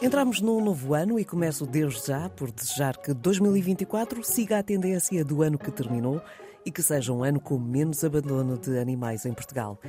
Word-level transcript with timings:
Entramos 0.00 0.40
num 0.40 0.64
novo 0.64 0.94
ano 0.94 1.18
e 1.18 1.24
começo 1.24 1.66
desde 1.66 2.06
já 2.06 2.28
por 2.28 2.52
desejar 2.52 2.96
que 2.96 3.12
2024 3.12 4.22
siga 4.22 4.58
a 4.58 4.62
tendência 4.62 5.24
do 5.24 5.42
ano 5.42 5.58
que 5.58 5.72
terminou 5.72 6.22
e 6.64 6.70
que 6.70 6.82
seja 6.82 7.12
um 7.12 7.24
ano 7.24 7.40
com 7.40 7.58
menos 7.58 8.04
abandono 8.04 8.56
de 8.56 8.78
animais 8.78 9.26
em 9.26 9.32
Portugal. 9.32 9.80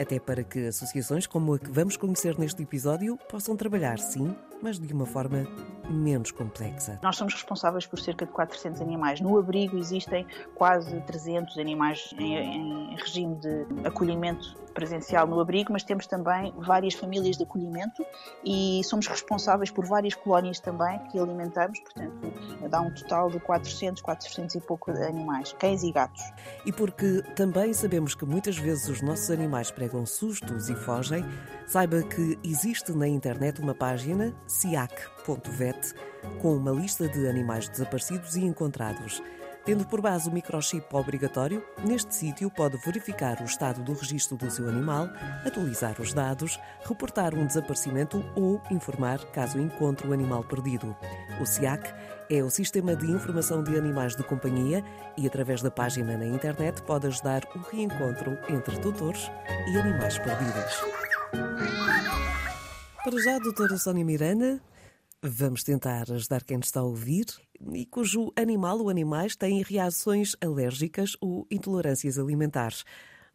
Até 0.00 0.18
para 0.18 0.42
que 0.42 0.66
associações 0.66 1.26
como 1.26 1.54
a 1.54 1.58
que 1.58 1.70
vamos 1.70 1.96
conhecer 1.96 2.38
neste 2.38 2.62
episódio 2.62 3.16
possam 3.28 3.56
trabalhar, 3.56 3.98
sim, 3.98 4.34
mas 4.60 4.78
de 4.78 4.92
uma 4.92 5.06
forma 5.06 5.46
menos 5.88 6.30
complexa. 6.30 6.98
Nós 7.02 7.16
somos 7.16 7.34
responsáveis 7.34 7.86
por 7.86 8.00
cerca 8.00 8.24
de 8.26 8.32
400 8.32 8.80
animais. 8.80 9.20
No 9.20 9.38
abrigo 9.38 9.76
existem 9.76 10.26
quase 10.54 11.00
300 11.02 11.58
animais 11.58 12.14
em, 12.18 12.92
em 12.92 12.96
regime 12.96 13.36
de 13.36 13.86
acolhimento 13.86 14.56
presencial 14.74 15.26
no 15.26 15.40
abrigo, 15.40 15.72
mas 15.72 15.84
temos 15.84 16.06
também 16.06 16.52
várias 16.58 16.94
famílias 16.94 17.36
de 17.36 17.44
acolhimento 17.44 18.04
e 18.44 18.82
somos 18.84 19.06
responsáveis 19.06 19.70
por 19.70 19.86
várias 19.86 20.14
colónias 20.14 20.58
também 20.58 20.98
que 21.10 21.18
alimentamos, 21.18 21.78
portanto, 21.80 22.32
dá 22.68 22.80
um 22.80 22.92
total 22.92 23.30
de 23.30 23.38
400, 23.38 24.02
400 24.02 24.56
e 24.56 24.60
pouco 24.60 24.90
animais, 24.90 25.52
cães 25.52 25.82
e 25.82 25.92
gatos. 25.92 26.22
E 26.66 26.72
porque 26.72 27.22
também 27.36 27.72
sabemos 27.72 28.14
que 28.14 28.24
muitas 28.24 28.58
vezes 28.58 28.88
os 28.88 29.00
nossos 29.00 29.30
animais 29.30 29.70
pregam 29.84 30.06
sustos 30.06 30.70
e 30.70 30.74
fogem, 30.74 31.22
saiba 31.66 32.02
que 32.02 32.38
existe 32.42 32.90
na 32.92 33.06
internet 33.06 33.60
uma 33.60 33.74
página, 33.74 34.34
siac.vet, 34.46 35.94
com 36.40 36.56
uma 36.56 36.70
lista 36.70 37.06
de 37.06 37.28
animais 37.28 37.68
desaparecidos 37.68 38.34
e 38.34 38.44
encontrados. 38.44 39.22
Tendo 39.64 39.86
por 39.86 40.00
base 40.00 40.28
o 40.28 40.32
microchip 40.32 40.86
obrigatório, 40.94 41.62
neste 41.86 42.14
sítio 42.14 42.50
pode 42.50 42.76
verificar 42.78 43.40
o 43.40 43.44
estado 43.44 43.82
do 43.82 43.92
registro 43.92 44.36
do 44.36 44.50
seu 44.50 44.68
animal, 44.68 45.08
atualizar 45.44 46.00
os 46.00 46.12
dados, 46.12 46.58
reportar 46.86 47.34
um 47.34 47.46
desaparecimento 47.46 48.22
ou 48.34 48.60
informar 48.70 49.18
caso 49.32 49.58
encontre 49.58 50.06
o 50.06 50.12
animal 50.12 50.44
perdido. 50.44 50.94
O 51.40 51.46
SIAC 51.46 51.92
é 52.30 52.42
o 52.42 52.50
Sistema 52.50 52.96
de 52.96 53.10
Informação 53.10 53.62
de 53.62 53.76
Animais 53.76 54.16
de 54.16 54.22
Companhia 54.24 54.84
e, 55.16 55.26
através 55.26 55.62
da 55.62 55.70
página 55.70 56.16
na 56.16 56.26
internet, 56.26 56.82
pode 56.82 57.06
ajudar 57.06 57.42
o 57.54 57.58
reencontro 57.58 58.38
entre 58.48 58.78
tutores 58.80 59.30
e 59.68 59.76
animais 59.76 60.18
perdidos. 60.18 60.74
Para 63.04 63.22
já, 63.22 63.38
doutora 63.38 63.76
Sónia 63.76 64.04
Miranda, 64.04 64.60
vamos 65.22 65.62
tentar 65.62 66.10
ajudar 66.10 66.42
quem 66.42 66.58
está 66.58 66.80
a 66.80 66.84
ouvir 66.84 67.26
e 67.72 67.84
cujo 67.86 68.32
animal 68.36 68.78
ou 68.80 68.88
animais 68.88 69.36
têm 69.36 69.62
reações 69.62 70.34
alérgicas 70.40 71.16
ou 71.20 71.46
intolerâncias 71.50 72.18
alimentares. 72.18 72.84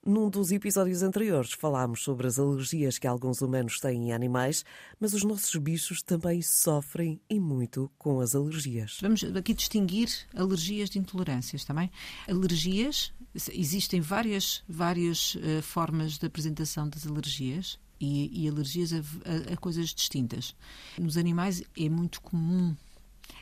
Num 0.05 0.29
dos 0.29 0.49
episódios 0.53 1.03
anteriores 1.03 1.51
falámos 1.51 2.03
sobre 2.03 2.25
as 2.25 2.39
alergias 2.39 2.97
que 2.97 3.05
alguns 3.05 3.41
humanos 3.41 3.81
têm 3.81 4.07
em 4.07 4.13
animais, 4.13 4.63
mas 4.97 5.13
os 5.13 5.25
nossos 5.25 5.53
bichos 5.57 6.01
também 6.01 6.41
sofrem 6.41 7.19
e 7.29 7.37
muito 7.37 7.91
com 7.97 8.21
as 8.21 8.33
alergias. 8.33 8.97
Vamos 9.01 9.23
aqui 9.23 9.53
distinguir 9.53 10.09
alergias 10.33 10.89
de 10.89 10.99
intolerâncias 10.99 11.65
também. 11.65 11.91
Alergias, 12.29 13.11
existem 13.51 13.99
várias, 13.99 14.63
várias 14.69 15.35
uh, 15.35 15.61
formas 15.61 16.17
de 16.17 16.25
apresentação 16.25 16.87
das 16.87 17.05
alergias 17.05 17.77
e, 17.99 18.45
e 18.45 18.47
alergias 18.47 18.93
a, 18.93 18.97
a, 18.97 19.53
a 19.53 19.57
coisas 19.57 19.89
distintas. 19.89 20.55
Nos 20.97 21.17
animais 21.17 21.61
é 21.77 21.89
muito 21.89 22.21
comum 22.21 22.73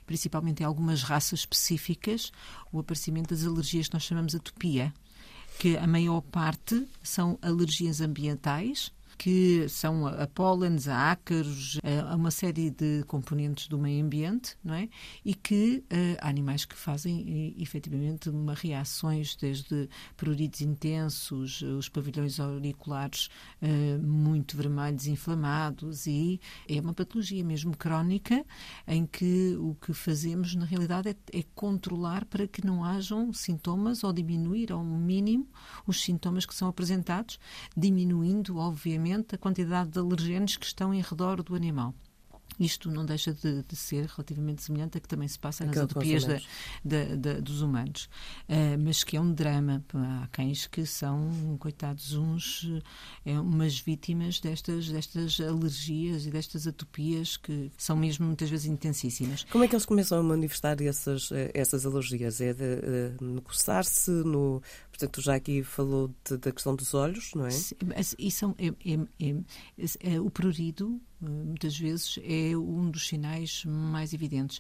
principalmente 0.06 0.62
em 0.62 0.66
algumas 0.66 1.04
raças 1.04 1.42
específicas, 1.42 2.32
o 2.72 2.80
aparecimento 2.80 3.30
das 3.34 3.46
alergias 3.46 3.88
que 3.88 3.94
nós 3.94 4.04
chamamos 4.04 4.34
atopia, 4.34 4.94
que 5.58 5.78
a 5.78 5.88
maior 5.88 6.22
parte 6.22 6.88
são 7.02 7.38
alergias 7.42 8.02
ambientais, 8.02 8.92
que 9.18 9.68
são 9.68 10.06
a 10.06 10.28
pólenes, 10.28 10.88
a 10.88 11.12
ácaros, 11.12 11.80
a 12.08 12.16
uma 12.16 12.30
série 12.30 12.70
de 12.70 13.04
componentes 13.08 13.68
do 13.68 13.78
meio 13.78 14.06
ambiente, 14.06 14.56
não 14.64 14.76
é? 14.76 14.88
E 15.26 15.34
que 15.34 15.84
uh, 15.92 16.18
há 16.22 16.30
animais 16.30 16.66
que 16.66 16.76
fazem 16.76 17.56
efetivamente 17.58 18.30
uma 18.30 18.54
reações 18.54 19.36
desde 19.36 19.89
pruridos 20.16 20.61
intensos, 20.61 21.61
os 21.61 21.89
pavilhões 21.89 22.39
auriculares 22.39 23.30
uh, 23.61 24.05
muito 24.05 24.55
vermelhos, 24.55 25.08
inflamados 25.08 26.05
e 26.05 26.39
é 26.67 26.80
uma 26.80 26.94
patologia 26.94 27.44
mesmo 27.44 27.76
crónica 27.76 28.45
em 28.88 29.05
que 29.05 29.55
o 29.60 29.76
que 29.76 29.94
fazemos 29.94 30.54
na 30.54 30.66
realidade 30.66 31.10
é, 31.10 31.16
é 31.34 31.44
controlar 31.55 32.26
para 32.26 32.48
que 32.48 32.66
não 32.66 32.84
hajam 32.84 33.34
sintomas 33.34 34.04
ou 34.04 34.14
diminuir 34.14 34.72
ao 34.72 34.84
mínimo 34.84 35.48
os 35.88 36.04
sintomas 36.04 36.45
que 36.45 36.54
são 36.54 36.67
apresentados, 36.67 37.39
diminuindo 37.76 38.58
obviamente 38.58 39.07
a 39.14 39.38
quantidade 39.38 39.90
de 39.90 40.00
alergenos 40.00 40.58
que 40.58 40.66
estão 40.66 40.94
em 40.94 41.02
redor 41.02 41.42
do 41.44 41.56
animal. 41.56 41.94
Isto 42.60 42.90
não 42.90 43.06
deixa 43.06 43.34
de, 43.34 43.62
de, 43.62 43.76
ser 43.76 44.06
relativamente 44.08 44.64
semelhante 44.64 44.98
a 44.98 45.02
que 45.02 45.08
também 45.08 45.28
se 45.28 45.38
passa 45.38 45.64
nas 45.64 45.78
utopias 45.78 46.26
dos 47.44 47.62
humanos. 47.62 48.10
Uh, 48.50 48.82
mas 48.84 49.04
que 49.04 49.16
é 49.16 49.22
um 49.22 49.32
drama. 49.32 49.84
Há 49.94 50.28
cães 50.32 50.66
que 50.66 50.86
são, 50.86 51.58
coitados, 51.60 52.14
uns, 52.14 52.67
é, 53.23 53.40
umas 53.40 53.80
vítimas 53.80 54.40
destas, 54.40 54.90
destas 54.90 55.40
alergias 55.40 56.26
e 56.26 56.32
destas 56.32 56.66
atopias 56.66 57.38
que 57.38 57.72
são 57.78 57.96
mesmo 57.96 58.26
muitas 58.26 58.50
vezes 58.50 58.66
intensíssimas. 58.66 59.44
Como 59.52 59.64
é 59.64 59.67
que 59.67 59.76
eles 59.76 59.86
começam 59.86 60.20
a 60.20 60.23
manifestar 60.23 60.82
essas, 60.82 61.32
eh, 61.32 61.52
essas 61.54 61.86
alergias? 61.86 62.42
É 62.42 62.54
de, 62.54 62.82
de, 62.82 63.23
no 63.23 63.42
coçar-se, 63.42 64.10
no 64.10 64.62
Portanto, 64.98 65.22
já 65.22 65.36
aqui 65.36 65.62
falou 65.62 66.12
de, 66.28 66.38
da 66.38 66.52
questão 66.52 66.76
dos 66.76 66.96
olhos, 66.96 67.32
não 67.36 67.46
é? 67.46 67.52
Sim, 67.52 67.76
e 68.18 68.32
são, 68.32 68.56
é, 68.58 68.68
é, 68.68 69.00
é, 69.20 70.16
é, 70.16 70.20
o 70.20 70.28
prurido, 70.32 71.00
eh, 71.22 71.26
muitas 71.28 71.78
vezes, 71.78 72.18
é 72.24 72.58
um 72.58 72.90
dos 72.90 73.08
sinais 73.08 73.64
mais 73.64 74.12
evidentes. 74.12 74.60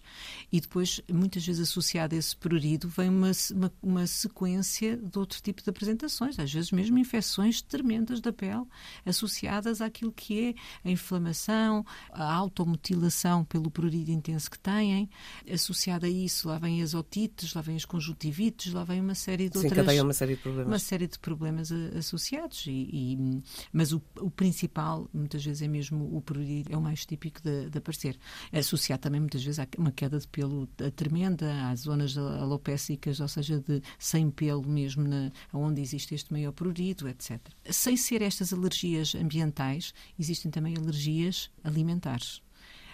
E 0.51 0.61
depois, 0.61 1.01
muitas 1.11 1.43
vezes 1.43 1.67
associado 1.67 2.13
a 2.13 2.19
esse 2.19 2.35
prurido, 2.35 2.87
vem 2.87 3.09
uma, 3.09 3.31
uma, 3.51 3.73
uma 3.81 4.05
sequência 4.05 4.95
de 4.95 5.17
outro 5.17 5.41
tipo 5.41 5.63
de 5.63 5.69
apresentações, 5.71 6.37
às 6.37 6.53
vezes 6.53 6.71
mesmo 6.71 6.99
infecções 6.99 7.59
tremendas 7.59 8.21
da 8.21 8.31
pele, 8.31 8.65
associadas 9.07 9.81
àquilo 9.81 10.11
que 10.11 10.49
é 10.49 10.87
a 10.87 10.91
inflamação, 10.91 11.83
a 12.11 12.31
automutilação 12.31 13.43
pelo 13.43 13.71
prurido 13.71 14.11
intenso 14.11 14.51
que 14.51 14.59
têm. 14.59 15.09
Associada 15.51 16.05
a 16.05 16.09
isso, 16.09 16.47
lá 16.47 16.59
vem 16.59 16.83
as 16.83 16.93
otites, 16.93 17.55
lá 17.55 17.61
vem 17.61 17.75
as 17.75 17.85
conjuntivites, 17.85 18.71
lá 18.71 18.83
vem 18.83 19.01
uma 19.01 19.15
série 19.15 19.49
de 19.49 19.57
Sim, 19.57 19.65
outras 19.65 19.87
série 20.27 20.35
de 20.35 20.41
problemas. 20.41 20.67
Uma 20.67 20.79
série 20.79 21.07
de 21.07 21.19
problemas 21.19 21.71
associados. 21.71 22.65
E, 22.67 22.71
e 22.71 23.43
mas 23.71 23.91
o, 23.91 24.01
o, 24.19 24.29
principal, 24.29 25.09
muitas 25.13 25.43
vezes, 25.43 25.61
é 25.61 25.67
mesmo 25.67 26.15
o 26.15 26.21
prurido, 26.21 26.73
é 26.73 26.77
o 26.77 26.81
mais 26.81 27.05
típico 27.05 27.41
de, 27.41 27.69
de 27.69 27.77
aparecer. 27.77 28.17
É 28.51 28.59
associado 28.59 29.01
também, 29.01 29.19
muitas 29.19 29.43
vezes, 29.43 29.59
a 29.59 29.67
uma 29.77 29.91
queda 29.91 30.19
de 30.19 30.27
pelo 30.27 30.67
tremenda, 30.95 31.69
às 31.69 31.81
zonas 31.81 32.17
alopécicas, 32.17 33.19
ou 33.19 33.27
seja, 33.27 33.59
de 33.59 33.81
sem 33.99 34.29
pelo 34.29 34.67
mesmo, 34.67 35.07
na, 35.07 35.31
onde 35.53 35.81
existe 35.81 36.15
este 36.15 36.31
maior 36.31 36.51
prurido, 36.51 37.07
etc. 37.07 37.39
Sem 37.69 37.95
ser 37.97 38.21
estas 38.21 38.53
alergias 38.53 39.15
ambientais, 39.15 39.93
existem 40.17 40.51
também 40.51 40.75
alergias 40.75 41.49
alimentares. 41.63 42.41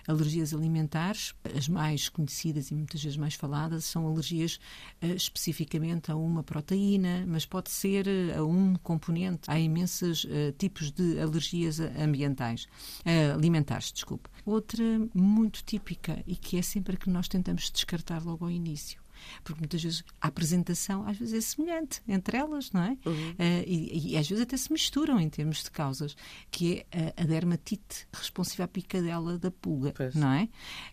Alergias 0.08 0.54
alimentares, 0.54 1.34
as 1.56 1.68
mais 1.68 2.10
conhecidas 2.10 2.72
e 2.72 2.76
muitas 2.76 3.04
vezes 3.04 3.18
mais 3.18 3.36
faladas, 3.36 3.86
são 3.86 4.08
alergias 4.08 4.60
uh, 5.02 5.08
especificamente 5.08 6.12
a 6.12 6.16
uma 6.16 6.44
proteína, 6.44 7.26
mas 7.28 7.46
pode 7.46 7.70
ser 7.70 8.08
uh, 8.08 8.40
a 8.40 8.44
um 8.44 8.76
componente. 8.76 9.50
Há 9.50 9.60
imensos 9.60 10.24
uh, 10.26 10.52
tipos 10.58 10.92
de 10.92 11.20
alergias 11.20 11.80
ambientais, 11.80 12.68
alimentares, 13.34 13.92
desculpe. 13.92 14.30
Outra 14.46 14.84
muito 15.14 15.64
típica 15.64 16.24
e 16.28 16.36
que 16.36 16.58
é 16.58 16.62
sempre 16.62 16.96
a 16.96 16.98
que 16.98 17.10
nós 17.10 17.28
tentamos 17.28 17.70
descartar 17.72 18.24
logo 18.24 18.46
ao 18.46 18.52
início 18.52 19.03
porque 19.44 19.60
muitas 19.60 19.82
vezes 19.82 20.04
a 20.22 20.28
apresentação 20.28 21.08
às 21.08 21.18
vezes 21.18 21.34
é 21.34 21.42
semelhante 21.42 22.02
entre 22.08 22.38
elas, 22.38 22.72
não 22.72 22.84
é? 22.84 22.98
Uhum. 23.06 23.32
Uh, 23.32 23.64
e, 23.66 24.14
e, 24.14 24.18
às 24.18 24.28
vezes 24.28 24.44
até 24.44 24.58
se 24.58 24.72
misturam 24.72 25.20
em 25.20 25.30
termos 25.30 25.64
de 25.64 25.72
causas, 25.72 26.16
que 26.52 26.86
é 26.92 27.14
a, 27.18 27.24
a 27.24 27.26
dermatite 27.26 28.08
responsiva 28.12 28.64
à 28.64 28.68
picadela 28.68 29.38
da 29.38 29.52
pulga, 29.52 29.94
pois. 29.96 30.16
não 30.16 30.32
é? 30.32 30.50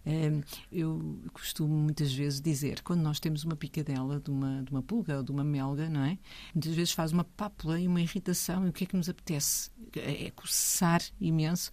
Uh, 0.06 0.44
eu 0.72 1.20
costumo 1.32 1.75
muitas 1.75 2.12
vezes 2.12 2.40
dizer, 2.40 2.82
quando 2.82 3.00
nós 3.00 3.20
temos 3.20 3.44
uma 3.44 3.56
picadela 3.56 4.20
de 4.20 4.31
uma, 4.31 4.62
de 4.62 4.70
uma 4.70 4.82
pulga 4.82 5.19
ou 5.19 5.22
de 5.22 5.31
uma 5.31 5.44
melga, 5.44 5.88
não 5.88 6.05
é? 6.05 6.19
Muitas 6.55 6.75
vezes 6.75 6.93
faz 6.93 7.12
uma 7.12 7.25
pápula 7.25 7.81
e 7.81 7.87
uma 7.87 8.00
irritação 8.00 8.66
e 8.66 8.70
o 8.70 8.72
que 8.72 8.84
é 8.84 8.87
que 8.87 8.96
nos 8.96 9.08
apetece? 9.08 9.70
É, 9.96 10.26
é 10.26 10.31
coçar 10.31 11.02
imenso 11.20 11.72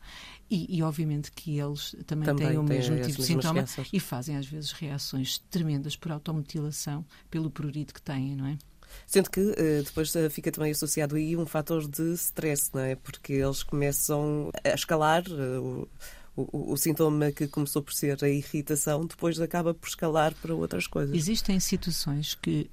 e, 0.50 0.78
e, 0.78 0.84
obviamente 0.84 1.32
que 1.32 1.60
eles 1.60 1.96
também, 2.06 2.26
também 2.26 2.48
têm 2.48 2.58
o 2.58 2.64
mesmo 2.64 2.96
tipo 3.02 3.18
de 3.18 3.24
sintoma 3.24 3.66
e 3.92 4.00
fazem 4.00 4.38
às 4.38 4.46
vezes 4.46 4.72
reações 4.72 5.40
tremendas 5.50 5.96
por 5.96 6.12
automutilação 6.12 7.06
pelo 7.30 7.50
prurido 7.52 7.94
que 7.94 8.02
têm, 8.02 8.36
não 8.36 8.48
é? 8.48 8.58
Sendo 9.06 9.30
que 9.30 9.42
uh, 9.42 9.84
depois 9.84 10.14
uh, 10.16 10.30
fica 10.30 10.52
também 10.52 10.72
associado 10.72 11.16
aí 11.16 11.36
um 11.36 11.46
fator 11.46 11.88
de 11.88 12.14
stress, 12.14 12.72
não 12.74 12.82
é? 12.82 12.96
Porque 12.96 13.34
eles 13.34 13.62
começam 13.62 14.50
a 14.64 14.70
escalar 14.70 15.24
uh, 15.30 15.88
o, 16.36 16.42
o, 16.42 16.72
o, 16.74 16.78
sintoma 16.78 17.32
que 17.32 17.48
começou 17.48 17.82
por 17.82 17.94
ser 17.94 18.24
a 18.24 18.30
irritação, 18.30 19.06
depois 19.06 19.40
acaba 19.42 19.74
por 19.74 19.88
escalar 19.88 20.34
para 20.36 20.56
outras 20.56 20.88
coisas. 20.88 21.16
Existem 21.16 21.60
situações 21.60 22.36
que, 22.36 22.70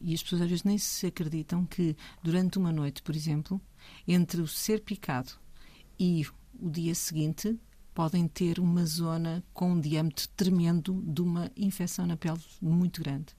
e 0.00 0.14
as 0.14 0.22
pessoas 0.22 0.42
às 0.42 0.48
vezes 0.48 0.64
nem 0.64 0.78
se 0.78 1.06
acreditam 1.06 1.64
que 1.66 1.96
durante 2.22 2.58
uma 2.58 2.72
noite, 2.72 3.02
por 3.02 3.14
exemplo, 3.14 3.60
entre 4.06 4.40
o 4.40 4.48
ser 4.48 4.80
picado 4.80 5.32
e 5.98 6.26
o 6.60 6.70
dia 6.70 6.94
seguinte 6.94 7.58
podem 7.94 8.28
ter 8.28 8.60
uma 8.60 8.86
zona 8.86 9.42
com 9.52 9.72
um 9.72 9.80
diâmetro 9.80 10.28
tremendo 10.36 11.02
de 11.04 11.20
uma 11.20 11.50
infecção 11.56 12.06
na 12.06 12.16
pele 12.16 12.38
muito 12.62 13.02
grande. 13.02 13.34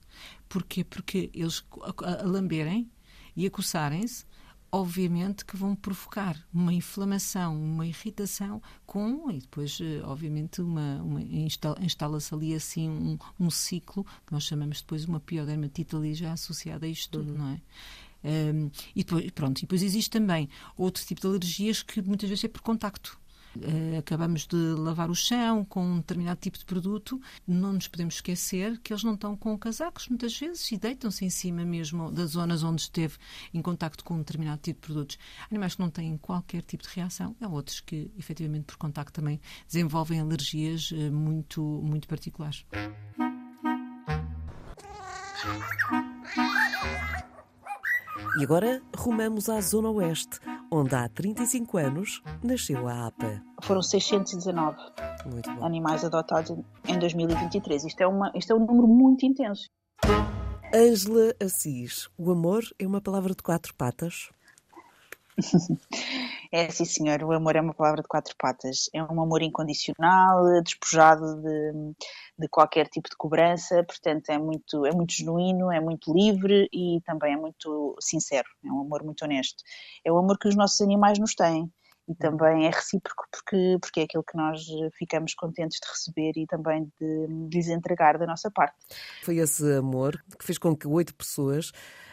Porquê? 0.48 0.84
Porque 0.84 1.30
eles, 1.32 1.64
a, 2.04 2.22
a 2.22 2.26
lamberem 2.26 2.90
e 3.34 3.46
a 3.46 3.50
coçarem-se, 3.50 4.26
obviamente 4.70 5.44
que 5.44 5.56
vão 5.56 5.74
provocar 5.74 6.36
uma 6.52 6.74
inflamação, 6.74 7.58
uma 7.58 7.86
irritação 7.86 8.62
com, 8.84 9.30
e 9.30 9.38
depois, 9.38 9.78
eh, 9.80 10.02
obviamente, 10.04 10.60
uma, 10.60 11.02
uma 11.02 11.22
instala-se 11.22 12.34
ali 12.34 12.54
assim 12.54 12.88
um, 12.88 13.18
um, 13.38 13.50
ciclo 13.50 14.04
que 14.26 14.32
nós 14.32 14.44
chamamos 14.44 14.82
depois 14.82 15.06
uma 15.06 15.20
piodermatite 15.20 15.96
ali 15.96 16.12
já 16.12 16.32
associada 16.32 16.84
a 16.84 16.88
isto 16.88 17.18
tudo, 17.18 17.32
uhum. 17.32 17.38
não 17.38 17.48
é? 17.48 17.60
Um, 18.24 18.70
e 18.94 19.02
depois, 19.02 19.30
pronto, 19.30 19.58
e 19.58 19.62
depois 19.62 19.82
existe 19.82 20.10
também 20.10 20.48
outro 20.76 21.04
tipo 21.04 21.20
de 21.20 21.26
alergias 21.26 21.82
que 21.82 22.02
muitas 22.02 22.28
vezes 22.28 22.44
é 22.44 22.48
por 22.48 22.60
contacto. 22.60 23.18
Uh, 23.56 23.98
acabamos 23.98 24.46
de 24.46 24.56
lavar 24.56 25.10
o 25.10 25.14
chão 25.14 25.64
com 25.64 25.84
um 25.84 25.96
determinado 25.96 26.38
tipo 26.38 26.56
de 26.56 26.64
produto, 26.64 27.20
não 27.46 27.72
nos 27.72 27.88
podemos 27.88 28.14
esquecer 28.14 28.78
que 28.78 28.92
eles 28.92 29.02
não 29.02 29.14
estão 29.14 29.36
com 29.36 29.58
casacos 29.58 30.08
muitas 30.08 30.38
vezes 30.38 30.70
e 30.70 30.78
deitam-se 30.78 31.24
em 31.24 31.30
cima 31.30 31.64
mesmo 31.64 32.12
das 32.12 32.30
zonas 32.30 32.62
onde 32.62 32.82
esteve 32.82 33.16
em 33.52 33.60
contacto 33.60 34.04
com 34.04 34.14
um 34.14 34.18
determinado 34.18 34.60
tipo 34.62 34.80
de 34.80 34.86
produtos. 34.86 35.18
Animais 35.50 35.74
que 35.74 35.80
não 35.80 35.90
têm 35.90 36.16
qualquer 36.16 36.62
tipo 36.62 36.84
de 36.84 36.90
reação, 36.90 37.34
há 37.40 37.48
outros 37.48 37.80
que, 37.80 38.08
efetivamente, 38.16 38.66
por 38.66 38.76
contacto 38.76 39.12
também 39.12 39.40
desenvolvem 39.66 40.20
alergias 40.20 40.92
uh, 40.92 41.10
muito, 41.10 41.60
muito 41.60 42.06
particulares. 42.06 42.64
E 48.38 48.44
agora 48.44 48.82
rumamos 48.96 49.48
à 49.48 49.60
Zona 49.60 49.90
Oeste, 49.90 50.38
onde 50.70 50.94
há 50.94 51.08
35 51.08 51.78
anos 51.78 52.22
nasceu 52.42 52.86
a 52.86 53.06
APA. 53.06 53.42
Foram 53.62 53.82
619 53.82 54.76
animais 55.60 56.04
adotados 56.04 56.50
em 56.86 56.98
2023. 56.98 57.84
Isto 57.84 58.00
é, 58.00 58.06
uma, 58.06 58.32
isto 58.34 58.52
é 58.52 58.56
um 58.56 58.64
número 58.64 58.86
muito 58.86 59.26
intenso. 59.26 59.68
Ângela 60.74 61.34
Assis, 61.42 62.08
o 62.16 62.30
amor 62.30 62.62
é 62.78 62.86
uma 62.86 63.00
palavra 63.00 63.34
de 63.34 63.42
quatro 63.42 63.74
patas? 63.74 64.30
É, 66.52 66.68
sim, 66.70 66.84
senhor. 66.84 67.22
O 67.22 67.32
amor 67.32 67.54
é 67.54 67.60
uma 67.60 67.72
palavra 67.72 68.02
de 68.02 68.08
quatro 68.08 68.34
patas. 68.36 68.90
É 68.92 69.02
um 69.02 69.22
amor 69.22 69.40
incondicional, 69.40 70.62
despojado 70.62 71.40
de, 71.42 71.94
de 72.38 72.48
qualquer 72.48 72.88
tipo 72.88 73.08
de 73.08 73.16
cobrança, 73.16 73.84
portanto, 73.84 74.30
é 74.30 74.38
muito, 74.38 74.84
é 74.84 74.92
muito 74.92 75.12
genuíno, 75.12 75.70
é 75.70 75.80
muito 75.80 76.12
livre 76.12 76.68
e 76.72 77.00
também 77.04 77.34
é 77.34 77.36
muito 77.36 77.96
sincero. 78.00 78.48
É 78.64 78.72
um 78.72 78.80
amor 78.80 79.04
muito 79.04 79.24
honesto. 79.24 79.62
É 80.04 80.10
o 80.10 80.18
amor 80.18 80.38
que 80.38 80.48
os 80.48 80.56
nossos 80.56 80.80
animais 80.80 81.18
nos 81.18 81.34
têm 81.34 81.70
e 82.08 82.14
também 82.16 82.66
é 82.66 82.70
recíproco 82.70 83.24
porque, 83.30 83.78
porque 83.80 84.00
é 84.00 84.02
aquilo 84.02 84.24
que 84.24 84.36
nós 84.36 84.60
ficamos 84.98 85.34
contentes 85.34 85.78
de 85.80 85.88
receber 85.88 86.32
e 86.36 86.46
também 86.46 86.90
de, 87.00 87.26
de 87.48 87.56
lhes 87.56 87.68
entregar 87.68 88.18
da 88.18 88.26
nossa 88.26 88.50
parte. 88.50 88.76
Foi 89.22 89.36
esse 89.36 89.72
amor 89.74 90.20
que 90.36 90.44
fez 90.44 90.58
com 90.58 90.76
que 90.76 90.88
oito 90.88 91.14
pessoas 91.14 91.70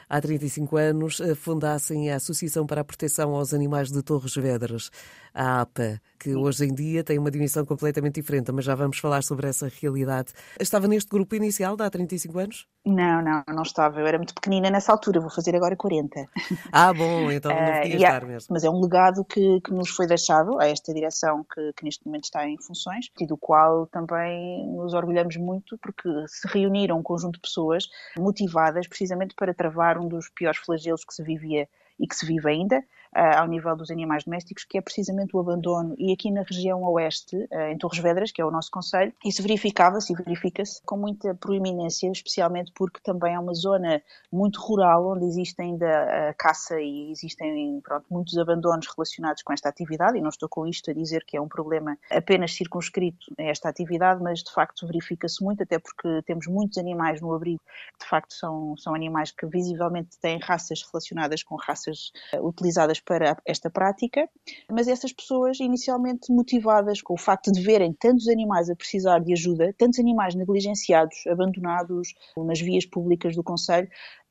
há 0.10 0.22
35 0.22 0.78
anos, 0.78 1.20
eh, 1.20 1.36
fundassem 1.36 2.12
a 2.12 2.16
Associação 2.16 2.66
para 2.66 2.82
a 2.82 2.84
Proteção 2.84 3.34
aos 3.36 3.54
Animais 3.54 3.92
de 3.92 4.02
Torres 4.02 4.36
Vedras, 4.36 4.90
a 5.34 5.62
APA, 5.62 6.02
que 6.20 6.36
hoje 6.36 6.66
em 6.66 6.74
dia 6.74 7.04
tem 7.04 7.18
uma 7.20 7.32
dimensão 7.32 7.66
completamente 7.66 8.16
diferente, 8.16 8.52
mas 8.52 8.66
já 8.66 8.76
vamos 8.76 9.00
falar 9.00 9.24
sobre 9.24 9.48
essa 9.48 9.72
realidade. 9.82 10.34
Estava 10.60 10.88
neste 10.88 11.10
grupo 11.10 11.36
inicial 11.36 11.76
de 11.76 11.84
há 11.84 11.90
35 11.90 12.40
anos? 12.40 12.68
Não, 12.88 13.22
não, 13.22 13.44
não 13.54 13.64
estava. 13.64 14.00
Eu 14.00 14.08
era 14.08 14.18
muito 14.18 14.34
pequenina 14.34 14.70
nessa 14.70 14.94
altura, 14.94 15.20
vou 15.20 15.30
fazer 15.30 15.54
agora 15.56 15.76
40. 15.76 16.26
Ah, 16.72 16.94
bom, 16.94 17.30
então 17.30 17.52
não 17.52 17.82
podia 17.82 17.96
uh, 17.96 17.98
estar 17.98 18.26
mesmo. 18.26 18.48
Mas 18.50 18.64
é 18.64 18.70
um 18.70 18.80
legado 18.80 19.26
que, 19.26 19.60
que 19.62 19.74
nos 19.74 19.90
foi 19.90 20.08
deixado 20.08 20.58
a 20.60 20.68
esta 20.68 20.94
direção 20.94 21.44
que, 21.44 21.74
que, 21.74 21.84
neste 21.84 22.06
momento 22.06 22.26
está 22.26 22.48
em 22.48 22.58
funções 22.58 23.12
e 23.20 23.28
do 23.28 23.36
qual 23.36 23.88
também 23.88 24.66
nos 24.68 24.94
orgulhamos 24.94 25.36
muito 25.36 25.78
porque 25.80 26.10
se 26.28 26.48
reuniram 26.48 27.00
um 27.00 27.04
conjunto 27.04 27.36
de 27.36 27.42
pessoas 27.42 27.90
motivadas 28.18 28.88
precisamente 28.88 29.36
para 29.36 29.54
travar 29.54 29.98
um 29.98 30.08
dos 30.08 30.30
piores 30.30 30.60
flagelos 30.60 31.04
que 31.04 31.14
se 31.14 31.24
vivia 31.24 31.68
e 32.00 32.08
que 32.08 32.16
se 32.16 32.26
vive 32.26 32.50
ainda, 32.50 32.84
uh, 33.18 33.40
ao 33.40 33.48
nível 33.48 33.76
dos 33.76 33.90
animais 33.90 34.24
domésticos, 34.24 34.64
que 34.64 34.78
é 34.78 34.82
precisamente 34.82 35.36
o 35.36 35.40
abandono. 35.40 35.96
E 35.98 36.14
aqui 36.14 36.32
na 36.32 36.44
região 36.44 36.84
oeste, 36.84 37.36
uh, 37.36 37.62
em 37.72 37.78
Torres 37.78 38.00
Vedras, 38.00 38.32
que 38.32 38.42
é 38.42 38.46
o 38.46 38.52
nosso 38.52 38.70
conselho, 38.70 39.12
isso 39.26 39.42
verificava-se 39.42 40.14
e 40.14 40.16
verifica-se 40.16 40.82
com 40.84 40.98
muita 40.98 41.34
proeminência, 41.34 42.10
especialmente 42.12 42.72
porque 42.76 43.00
também 43.04 43.34
é 43.34 43.40
uma 43.40 43.54
zona 43.54 44.02
muito 44.32 44.62
rural, 44.62 45.14
onde 45.14 45.26
existe 45.26 45.60
ainda 45.62 46.30
a 46.30 46.34
caça 46.34 46.80
e 46.80 47.12
existem 47.12 47.82
pronto, 47.82 48.06
muitos 48.10 48.38
abandonos 48.38 48.88
relacionados 48.96 49.42
com 49.42 49.52
esta 49.52 49.70
atividade, 49.70 50.18
e 50.18 50.22
não 50.22 50.30
estou 50.30 50.48
com 50.48 50.68
isto 50.68 50.92
a 50.92 50.94
dizer 50.94 51.24
que 51.26 51.36
é 51.36 51.42
um 51.42 51.48
problema 51.48 51.98
apenas 52.12 52.54
circunscrito 52.54 53.34
a 53.40 53.44
esta 53.44 53.70
atividade, 53.70 54.22
mas 54.22 54.44
de 54.44 54.52
facto 54.52 54.86
verifica-se 54.86 55.44
muito, 55.44 55.64
até 55.64 55.80
porque 55.80 56.22
temos 56.26 56.46
muitos 56.48 56.78
animais 56.78 57.22
no 57.22 57.34
abrigo, 57.34 57.62
de 58.00 58.06
facto 58.06 58.34
são, 58.34 58.76
são 58.78 58.94
animais 58.94 59.32
que 59.32 59.46
visivelmente 59.46 60.18
têm 60.20 60.40
raças 60.40 60.84
relacionadas 60.92 61.44
com 61.44 61.56
raças 61.56 62.12
uh, 62.34 62.46
utilizadas 62.46 63.00
para 63.08 63.38
esta 63.46 63.70
prática, 63.70 64.30
mas 64.70 64.90
essas 64.90 65.14
pessoas 65.14 65.62
inicialmente 65.62 66.30
motivadas 66.30 67.02
com 67.02 67.14
o 67.14 67.18
facto 67.18 67.52
de 67.54 67.62
verem 67.62 67.94
tantos 67.94 68.28
animais 68.28 68.70
a 68.70 68.76
precisar 68.76 69.20
de 69.20 69.32
ajuda, 69.32 69.74
tantos 69.78 69.98
animais 69.98 70.36
negligenciados, 70.36 71.26
abandonados 71.26 72.14
nas 72.36 72.60
vias 72.60 72.86
públicas 72.86 73.34
do 73.34 73.44
Conselho, 73.44 73.88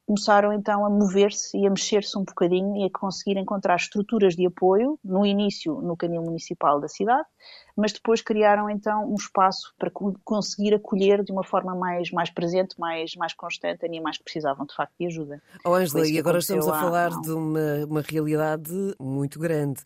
começaram 0.06 0.52
então 0.52 0.84
a 0.84 0.90
mover-se 0.90 1.58
e 1.58 1.66
a 1.66 1.70
mexer-se 1.70 2.16
um 2.16 2.22
bocadinho 2.22 2.76
e 2.76 2.84
a 2.84 2.90
conseguir 2.90 3.38
encontrar 3.38 3.76
estruturas 3.76 4.36
de 4.36 4.46
apoio, 4.46 4.98
no 5.02 5.26
início 5.26 5.80
no 5.80 5.96
canil 5.96 6.22
municipal 6.22 6.80
da 6.80 6.86
cidade, 6.86 7.26
mas 7.76 7.92
depois 7.92 8.22
criaram 8.22 8.70
então 8.70 9.10
um 9.10 9.14
espaço 9.14 9.74
para 9.78 9.90
conseguir 10.24 10.74
acolher 10.74 11.22
de 11.22 11.30
uma 11.30 11.44
forma 11.44 11.74
mais, 11.74 12.10
mais 12.10 12.30
presente, 12.30 12.74
mais, 12.80 13.14
mais 13.16 13.34
constante 13.34 13.84
animais 13.84 14.16
que 14.16 14.24
precisavam 14.24 14.64
de 14.64 14.74
facto 14.74 14.94
de 14.98 15.06
ajuda. 15.06 15.42
Oh, 15.64 15.74
Angela, 15.74 16.08
e 16.08 16.18
agora 16.18 16.38
estamos 16.38 16.66
a 16.66 16.80
falar 16.80 17.10
de 17.20 17.30
uma, 17.30 17.84
uma 17.86 18.00
realidade 18.00 18.72
muito 18.98 19.38
grande. 19.38 19.82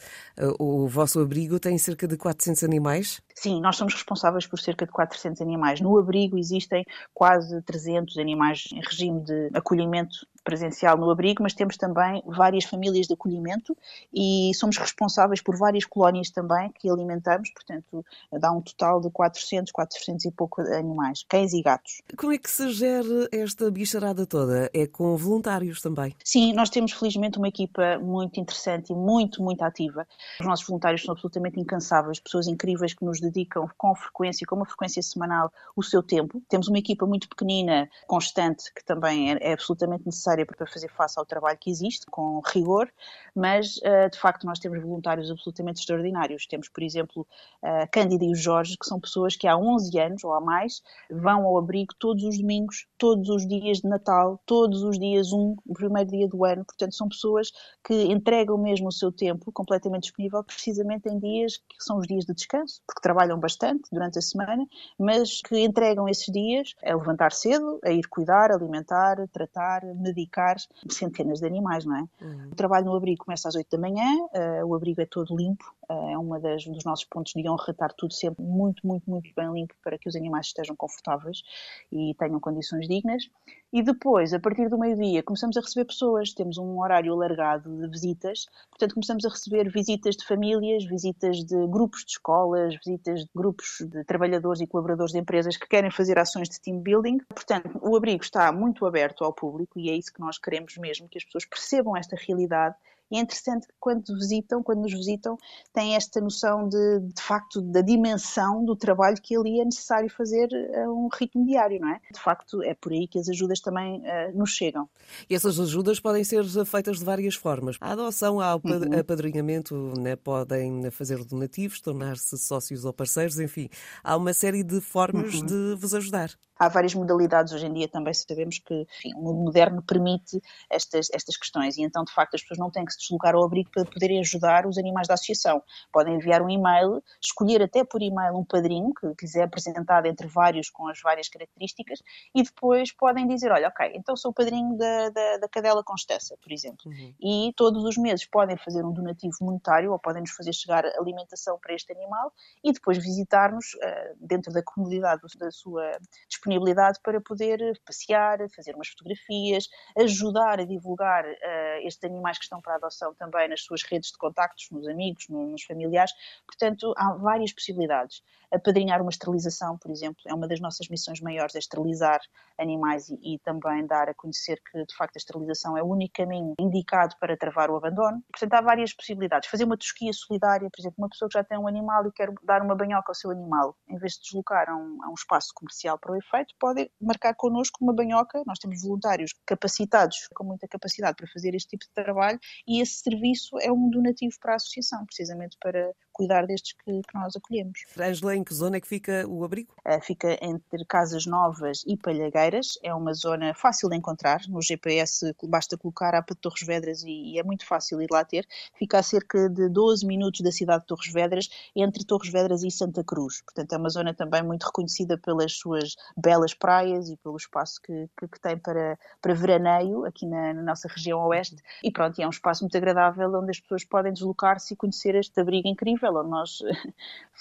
O 0.58 0.86
vosso 0.86 1.18
abrigo 1.20 1.58
tem 1.58 1.76
cerca 1.78 2.06
de 2.06 2.16
400 2.16 2.62
animais? 2.62 3.20
Sim, 3.34 3.60
nós 3.60 3.76
somos 3.76 3.94
responsáveis 3.94 4.46
por 4.46 4.58
cerca 4.58 4.86
de 4.86 4.92
400 4.92 5.40
animais. 5.40 5.80
No 5.80 5.98
abrigo 5.98 6.38
existem 6.38 6.84
quase 7.12 7.60
300 7.62 8.18
animais 8.18 8.68
em 8.72 8.80
regime 8.80 9.20
de 9.20 9.50
acolhimento 9.54 10.26
presencial 10.44 10.96
no 10.96 11.10
abrigo, 11.10 11.42
mas 11.42 11.54
temos 11.54 11.76
também 11.76 12.22
várias 12.26 12.64
famílias 12.64 13.06
de 13.06 13.14
acolhimento 13.14 13.76
e 14.12 14.52
somos 14.54 14.76
responsáveis 14.76 15.40
por 15.40 15.56
várias 15.56 15.84
colónias 15.84 16.30
também 16.30 16.72
que 16.72 16.88
alimentamos, 16.88 17.50
portanto, 17.50 18.04
dá 18.32 18.50
um 18.52 18.60
total 18.60 19.00
de 19.00 19.10
400, 19.10 19.72
400 19.72 20.24
e 20.24 20.30
pouco 20.30 20.60
animais, 20.62 21.24
cães 21.28 21.52
e 21.52 21.62
gatos. 21.62 22.02
Como 22.16 22.32
é 22.32 22.38
que 22.38 22.50
se 22.50 22.70
gera 22.70 23.28
esta 23.32 23.70
bicharada 23.70 24.26
toda? 24.26 24.70
É 24.72 24.86
com 24.86 25.16
voluntários 25.16 25.80
também? 25.80 26.14
Sim, 26.24 26.52
nós 26.52 26.70
temos 26.70 26.92
felizmente 26.92 27.38
uma 27.38 27.48
equipa 27.48 27.98
muito 27.98 28.40
interessante 28.40 28.92
e 28.92 28.96
muito, 28.96 29.42
muito 29.42 29.62
ativa. 29.62 30.06
Os 30.40 30.46
nossos 30.46 30.66
voluntários 30.66 31.02
são 31.02 31.12
absolutamente 31.12 31.60
incansáveis, 31.60 32.18
pessoas 32.18 32.46
incríveis 32.46 32.94
que 32.94 33.04
nos 33.04 33.20
dedicam 33.20 33.68
com 33.76 33.94
frequência, 33.94 34.46
com 34.46 34.56
uma 34.56 34.66
frequência 34.66 35.02
semanal, 35.02 35.52
o 35.76 35.82
seu 35.82 36.02
tempo. 36.02 36.42
Temos 36.48 36.68
uma 36.68 36.78
equipa 36.78 37.06
muito 37.06 37.28
pequenina, 37.28 37.88
constante, 38.06 38.72
que 38.74 38.84
também 38.84 39.32
é, 39.32 39.38
é 39.40 39.52
absolutamente 39.52 40.06
necessária 40.06 40.29
necessária 40.30 40.46
para 40.46 40.66
fazer 40.66 40.88
face 40.88 41.18
ao 41.18 41.26
trabalho 41.26 41.58
que 41.58 41.70
existe, 41.70 42.06
com 42.06 42.40
rigor, 42.46 42.88
mas 43.34 43.78
eh, 43.82 44.08
de 44.08 44.18
facto 44.18 44.44
nós 44.44 44.58
temos 44.58 44.80
voluntários 44.82 45.30
absolutamente 45.30 45.80
extraordinários. 45.80 46.46
Temos, 46.46 46.68
por 46.68 46.82
exemplo, 46.82 47.26
a 47.62 47.86
Cândida 47.86 48.24
e 48.24 48.30
o 48.30 48.34
Jorge, 48.34 48.76
que 48.78 48.86
são 48.86 49.00
pessoas 49.00 49.36
que 49.36 49.46
há 49.46 49.56
11 49.56 49.98
anos 49.98 50.24
ou 50.24 50.32
há 50.32 50.40
mais 50.40 50.82
vão 51.10 51.44
ao 51.44 51.58
abrigo 51.58 51.94
todos 51.98 52.24
os 52.24 52.38
domingos, 52.38 52.86
todos 52.98 53.28
os 53.28 53.46
dias 53.46 53.78
de 53.78 53.88
Natal, 53.88 54.40
todos 54.46 54.82
os 54.82 54.98
dias 54.98 55.32
um, 55.32 55.56
o 55.66 55.74
primeiro 55.74 56.10
dia 56.10 56.28
do 56.28 56.44
ano. 56.44 56.64
Portanto, 56.64 56.94
são 56.94 57.08
pessoas 57.08 57.50
que 57.84 57.94
entregam 58.04 58.58
mesmo 58.58 58.88
o 58.88 58.92
seu 58.92 59.10
tempo 59.10 59.50
completamente 59.52 60.02
disponível, 60.04 60.42
precisamente 60.44 61.08
em 61.08 61.18
dias 61.18 61.56
que 61.56 61.84
são 61.84 61.98
os 61.98 62.06
dias 62.06 62.24
de 62.24 62.34
descanso, 62.34 62.80
porque 62.86 63.00
trabalham 63.00 63.38
bastante 63.38 63.88
durante 63.90 64.18
a 64.18 64.22
semana, 64.22 64.66
mas 64.98 65.40
que 65.40 65.58
entregam 65.58 66.08
esses 66.08 66.32
dias 66.32 66.74
a 66.84 66.94
levantar 66.94 67.32
cedo, 67.32 67.78
a 67.84 67.90
ir 67.90 68.06
cuidar, 68.08 68.50
alimentar, 68.50 69.16
tratar, 69.32 69.82
medicar 70.20 70.56
centenas 70.88 71.40
de 71.40 71.46
animais, 71.46 71.84
não 71.84 71.96
é? 71.96 72.04
Uhum. 72.20 72.48
O 72.52 72.54
trabalho 72.54 72.86
no 72.86 72.94
abrigo 72.94 73.24
começa 73.24 73.48
às 73.48 73.54
8 73.54 73.68
da 73.70 73.78
manhã, 73.78 74.06
uh, 74.34 74.66
o 74.66 74.74
abrigo 74.74 75.00
é 75.00 75.06
todo 75.06 75.36
limpo, 75.36 75.64
uh, 75.88 76.10
é 76.10 76.18
uma 76.18 76.38
das, 76.38 76.66
um 76.66 76.72
dos 76.72 76.84
nossos 76.84 77.04
pontos 77.04 77.32
de 77.32 77.48
honra 77.48 77.70
estar 77.70 77.92
tudo 77.92 78.12
sempre 78.12 78.44
muito, 78.44 78.86
muito, 78.86 79.08
muito 79.08 79.30
bem 79.34 79.52
limpo 79.52 79.74
para 79.82 79.98
que 79.98 80.08
os 80.08 80.16
animais 80.16 80.46
estejam 80.46 80.76
confortáveis 80.76 81.42
e 81.90 82.14
tenham 82.18 82.40
condições 82.40 82.86
dignas. 82.86 83.24
E 83.72 83.82
depois, 83.82 84.34
a 84.34 84.40
partir 84.40 84.68
do 84.68 84.76
meio-dia, 84.76 85.22
começamos 85.22 85.56
a 85.56 85.60
receber 85.60 85.84
pessoas, 85.84 86.32
temos 86.32 86.58
um 86.58 86.80
horário 86.80 87.12
alargado 87.12 87.70
de 87.70 87.88
visitas, 87.88 88.46
portanto, 88.68 88.94
começamos 88.94 89.24
a 89.24 89.28
receber 89.28 89.70
visitas 89.70 90.16
de 90.16 90.26
famílias, 90.26 90.84
visitas 90.84 91.44
de 91.44 91.66
grupos 91.68 92.04
de 92.04 92.12
escolas, 92.12 92.74
visitas 92.84 93.20
de 93.20 93.30
grupos 93.32 93.78
de 93.80 94.02
trabalhadores 94.04 94.60
e 94.60 94.66
colaboradores 94.66 95.12
de 95.12 95.20
empresas 95.20 95.56
que 95.56 95.68
querem 95.68 95.90
fazer 95.90 96.18
ações 96.18 96.48
de 96.48 96.60
team 96.60 96.80
building. 96.80 97.18
Portanto, 97.28 97.78
o 97.80 97.96
abrigo 97.96 98.24
está 98.24 98.50
muito 98.50 98.84
aberto 98.84 99.24
ao 99.24 99.32
público 99.32 99.78
e 99.78 99.88
é 99.88 99.94
isso 99.94 100.09
que 100.10 100.20
nós 100.20 100.38
queremos 100.38 100.76
mesmo, 100.76 101.08
que 101.08 101.18
as 101.18 101.24
pessoas 101.24 101.44
percebam 101.44 101.96
esta 101.96 102.16
realidade 102.16 102.76
E 103.10 103.16
é 103.16 103.20
interessante 103.20 103.66
que 103.66 103.74
quando 103.80 104.14
visitam, 104.14 104.62
quando 104.62 104.82
nos 104.82 104.92
visitam, 104.92 105.36
têm 105.72 105.96
esta 105.96 106.20
noção 106.20 106.68
de, 106.68 107.00
de 107.00 107.20
facto, 107.20 107.60
da 107.60 107.80
dimensão 107.80 108.64
do 108.64 108.76
trabalho 108.76 109.16
que 109.20 109.36
ali 109.36 109.60
é 109.60 109.64
necessário 109.64 110.08
fazer 110.08 110.48
a 110.76 110.88
um 110.88 111.08
ritmo 111.12 111.44
diário, 111.44 111.80
não 111.80 111.88
é? 111.88 112.00
De 112.12 112.20
facto, 112.20 112.62
é 112.62 112.72
por 112.72 112.92
aí 112.92 113.08
que 113.08 113.18
as 113.18 113.28
ajudas 113.28 113.60
também 113.60 114.00
uh, 114.00 114.38
nos 114.38 114.50
chegam. 114.50 114.88
E 115.28 115.34
essas 115.34 115.58
ajudas 115.58 115.98
podem 115.98 116.22
ser 116.22 116.44
feitas 116.64 117.00
de 117.00 117.04
várias 117.04 117.34
formas. 117.34 117.76
A 117.80 117.92
adoção, 117.92 118.40
ao 118.40 118.60
uhum. 118.64 118.98
apadrinhamento, 118.98 119.74
né, 119.98 120.14
podem 120.14 120.88
fazer 120.92 121.24
donativos, 121.24 121.80
tornar-se 121.80 122.38
sócios 122.38 122.84
ou 122.84 122.92
parceiros, 122.92 123.40
enfim, 123.40 123.68
há 124.04 124.16
uma 124.16 124.32
série 124.32 124.62
de 124.62 124.80
formas 124.80 125.34
uhum. 125.34 125.46
de 125.46 125.74
vos 125.74 125.94
ajudar 125.94 126.30
há 126.60 126.68
várias 126.68 126.94
modalidades 126.94 127.54
hoje 127.54 127.66
em 127.66 127.72
dia 127.72 127.88
também 127.88 128.12
sabemos 128.12 128.58
que 128.58 128.86
enfim, 128.98 129.14
o 129.16 129.22
mundo 129.22 129.44
moderno 129.44 129.82
permite 129.82 130.40
estas, 130.68 131.08
estas 131.10 131.36
questões 131.38 131.78
e 131.78 131.82
então 131.82 132.04
de 132.04 132.12
facto 132.12 132.34
as 132.34 132.42
pessoas 132.42 132.58
não 132.58 132.70
têm 132.70 132.84
que 132.84 132.92
se 132.92 132.98
deslocar 132.98 133.34
ao 133.34 133.42
abrigo 133.42 133.70
para 133.70 133.86
poderem 133.86 134.20
ajudar 134.20 134.66
os 134.66 134.76
animais 134.76 135.08
da 135.08 135.14
associação. 135.14 135.62
Podem 135.90 136.16
enviar 136.16 136.42
um 136.42 136.50
e-mail, 136.50 137.02
escolher 137.22 137.62
até 137.62 137.82
por 137.82 138.02
e-mail 138.02 138.36
um 138.36 138.44
padrinho 138.44 138.92
que, 138.92 139.24
lhes 139.24 139.34
é 139.34 139.42
apresentado 139.42 140.04
entre 140.06 140.26
vários 140.26 140.68
com 140.68 140.86
as 140.88 141.00
várias 141.00 141.28
características 141.28 142.02
e 142.34 142.42
depois 142.42 142.92
podem 142.92 143.26
dizer, 143.26 143.50
olha, 143.50 143.68
ok, 143.68 143.92
então 143.94 144.14
sou 144.14 144.30
o 144.30 144.34
padrinho 144.34 144.76
da, 144.76 145.08
da, 145.08 145.36
da 145.38 145.48
cadela 145.48 145.82
Constessa, 145.82 146.36
por 146.42 146.52
exemplo. 146.52 146.82
Uhum. 146.84 147.14
E 147.20 147.52
todos 147.56 147.82
os 147.84 147.96
meses 147.96 148.26
podem 148.26 148.58
fazer 148.58 148.84
um 148.84 148.92
donativo 148.92 149.34
monetário 149.40 149.92
ou 149.92 149.98
podem 149.98 150.20
nos 150.20 150.32
fazer 150.32 150.52
chegar 150.52 150.84
alimentação 150.84 151.58
para 151.58 151.74
este 151.74 151.90
animal 151.92 152.30
e 152.62 152.70
depois 152.70 152.98
visitar-nos 152.98 153.72
uh, 153.74 154.16
dentro 154.20 154.52
da 154.52 154.62
comunidade 154.62 155.22
da 155.38 155.50
sua 155.50 155.92
disponibilidade 156.28 156.49
disponibilidade 156.50 156.98
para 157.02 157.20
poder 157.20 157.80
passear, 157.86 158.38
fazer 158.54 158.74
umas 158.74 158.88
fotografias, 158.88 159.68
ajudar 159.96 160.60
a 160.60 160.64
divulgar 160.64 161.24
uh, 161.24 161.86
estes 161.86 162.02
animais 162.04 162.38
que 162.38 162.44
estão 162.44 162.60
para 162.60 162.74
adoção 162.74 163.14
também 163.14 163.48
nas 163.48 163.62
suas 163.62 163.82
redes 163.82 164.10
de 164.10 164.18
contactos, 164.18 164.68
nos 164.70 164.86
amigos, 164.88 165.28
nos 165.28 165.62
familiares. 165.62 166.12
Portanto, 166.46 166.92
há 166.96 167.12
várias 167.14 167.52
possibilidades. 167.52 168.22
Apadrinhar 168.52 169.00
uma 169.00 169.10
esterilização, 169.10 169.78
por 169.78 169.92
exemplo, 169.92 170.20
é 170.26 170.34
uma 170.34 170.48
das 170.48 170.58
nossas 170.60 170.88
missões 170.88 171.20
maiores, 171.20 171.54
é 171.54 171.60
esterilizar 171.60 172.20
animais 172.58 173.08
e, 173.08 173.34
e 173.34 173.38
também 173.38 173.86
dar 173.86 174.08
a 174.08 174.14
conhecer 174.14 174.60
que, 174.70 174.84
de 174.84 174.96
facto, 174.96 175.16
a 175.16 175.18
esterilização 175.18 175.76
é 175.76 175.82
o 175.82 175.86
único 175.86 176.14
caminho 176.14 176.54
indicado 176.58 177.14
para 177.20 177.36
travar 177.36 177.70
o 177.70 177.76
abandono. 177.76 178.22
Portanto, 178.32 178.54
há 178.54 178.60
várias 178.60 178.92
possibilidades. 178.92 179.48
Fazer 179.48 179.64
uma 179.64 179.76
tosquia 179.76 180.12
solidária, 180.12 180.68
por 180.68 180.80
exemplo, 180.80 180.96
uma 180.98 181.08
pessoa 181.08 181.28
que 181.28 181.34
já 181.34 181.44
tem 181.44 181.58
um 181.58 181.68
animal 181.68 182.04
e 182.06 182.12
quer 182.12 182.28
dar 182.42 182.60
uma 182.62 182.74
banhoca 182.74 183.12
ao 183.12 183.14
seu 183.14 183.30
animal, 183.30 183.76
em 183.88 183.96
vez 183.98 184.14
de 184.14 184.22
deslocar 184.22 184.68
a 184.68 184.74
um, 184.74 184.98
a 185.04 185.10
um 185.10 185.14
espaço 185.14 185.52
comercial 185.54 185.96
para 185.96 186.12
o 186.12 186.16
efeito, 186.16 186.39
feito, 186.40 186.54
podem 186.58 186.90
marcar 187.00 187.34
connosco 187.34 187.78
uma 187.80 187.92
banhoca. 187.92 188.42
Nós 188.46 188.58
temos 188.58 188.82
voluntários 188.82 189.32
capacitados, 189.46 190.28
com 190.34 190.44
muita 190.44 190.66
capacidade 190.66 191.16
para 191.16 191.26
fazer 191.28 191.54
este 191.54 191.70
tipo 191.70 191.84
de 191.84 191.92
trabalho, 191.92 192.38
e 192.66 192.80
esse 192.80 193.00
serviço 193.02 193.58
é 193.60 193.70
um 193.70 193.90
donativo 193.90 194.34
para 194.40 194.52
a 194.52 194.56
associação, 194.56 195.04
precisamente 195.04 195.56
para 195.60 195.92
cuidar 196.20 196.46
destes 196.46 196.74
que, 196.74 197.00
que 197.02 197.14
nós 197.14 197.34
acolhemos. 197.34 197.86
Angela, 197.98 198.36
em 198.36 198.44
que 198.44 198.52
zona 198.52 198.76
é 198.76 198.80
que 198.80 198.86
fica 198.86 199.26
o 199.26 199.42
abrigo? 199.42 199.72
Uh, 199.86 200.00
fica 200.02 200.38
entre 200.44 200.84
Casas 200.84 201.24
Novas 201.24 201.82
e 201.86 201.96
Palhagueiras. 201.96 202.78
É 202.82 202.94
uma 202.94 203.14
zona 203.14 203.54
fácil 203.54 203.88
de 203.88 203.96
encontrar. 203.96 204.42
No 204.48 204.60
GPS 204.60 205.34
basta 205.44 205.78
colocar 205.78 206.14
a 206.14 206.20
de 206.20 206.34
Torres 206.34 206.62
Vedras 206.62 207.02
e, 207.02 207.32
e, 207.32 207.38
é 207.38 207.42
muito 207.42 207.66
fácil 207.66 208.02
ir 208.02 208.08
lá 208.10 208.22
ter. 208.22 208.46
Fica 208.74 208.98
a 208.98 209.02
cerca 209.02 209.48
de 209.48 209.68
12 209.70 210.06
minutos 210.06 210.42
da 210.42 210.52
cidade 210.52 210.82
de 210.82 210.88
Torres 210.88 211.10
Vedras, 211.10 211.48
entre 211.74 212.04
Torres 212.04 212.30
Vedras 212.30 212.62
e 212.62 212.70
Santa 212.70 213.02
Cruz. 213.02 213.40
Portanto, 213.42 213.72
é 213.72 213.78
uma 213.78 213.88
zona 213.88 214.12
também 214.12 214.42
muito 214.42 214.64
reconhecida 214.64 215.16
pelas 215.16 215.54
suas 215.54 215.96
belas 216.14 216.52
praias 216.52 217.08
e 217.08 217.16
pelo 217.16 217.36
espaço 217.36 217.80
que, 217.82 218.08
que, 218.18 218.28
que 218.28 218.40
tem 218.40 218.58
para, 218.58 218.98
para 219.22 219.34
veraneio 219.34 220.04
aqui 220.04 220.26
na, 220.26 220.52
na, 220.52 220.62
nossa 220.62 220.86
região 220.86 221.20
oeste. 221.26 221.56
E 221.82 221.90
pronto, 221.90 222.20
é 222.20 222.26
um 222.26 222.30
espaço 222.30 222.62
muito 222.62 222.76
agradável 222.76 223.32
onde 223.34 223.50
as 223.50 223.58
pessoas 223.58 223.84
podem 223.84 224.12
deslocar-se 224.12 224.74
e 224.74 224.76
conhecer 224.76 225.14
este 225.14 225.40
abrigo 225.40 225.66
incrível, 225.66 226.09
onde 226.16 226.30
nós 226.30 226.58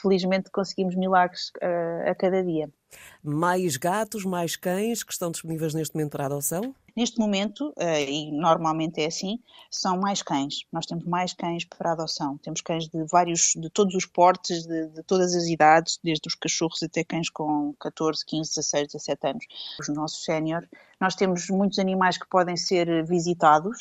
felizmente 0.01 0.49
conseguimos 0.51 0.95
milagres 0.95 1.51
uh, 1.61 2.09
a 2.09 2.15
cada 2.15 2.43
dia. 2.43 2.69
Mais 3.23 3.77
gatos, 3.77 4.25
mais 4.25 4.55
cães 4.55 5.03
que 5.03 5.11
estão 5.11 5.31
disponíveis 5.31 5.73
neste 5.73 5.95
momento 5.95 6.11
para 6.11 6.25
adoção? 6.25 6.73
Neste 6.95 7.17
momento, 7.17 7.73
eh, 7.77 8.09
e 8.09 8.31
normalmente 8.31 9.01
é 9.01 9.05
assim, 9.05 9.39
são 9.71 9.97
mais 9.97 10.21
cães. 10.21 10.65
Nós 10.71 10.85
temos 10.85 11.05
mais 11.05 11.33
cães 11.33 11.63
para 11.63 11.93
adoção. 11.93 12.37
Temos 12.37 12.61
cães 12.61 12.87
de 12.87 13.03
vários, 13.05 13.53
de 13.55 13.69
todos 13.69 13.95
os 13.95 14.05
portes, 14.05 14.65
de, 14.65 14.87
de 14.87 15.03
todas 15.03 15.33
as 15.35 15.45
idades, 15.45 15.99
desde 16.03 16.27
os 16.27 16.35
cachorros 16.35 16.83
até 16.83 17.03
cães 17.03 17.29
com 17.29 17.73
14, 17.79 18.25
15, 18.25 18.49
16, 18.49 18.87
17 18.87 19.27
anos. 19.27 19.45
Os 19.79 19.87
nossos 19.87 20.23
sénior 20.25 20.67
nós 20.99 21.15
temos 21.15 21.49
muitos 21.49 21.79
animais 21.79 22.17
que 22.17 22.27
podem 22.27 22.57
ser 22.57 23.05
visitados. 23.05 23.79